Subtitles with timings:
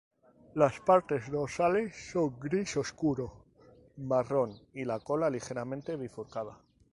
[0.55, 6.57] Las partes dorsales son gris oscuro-marrón y la cola ligeramente bifurcada.